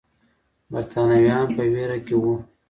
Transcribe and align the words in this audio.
برتانويان 0.71 1.45
په 1.55 1.63
ویره 1.73 1.97
کې 2.05 2.15
وو. 2.21 2.35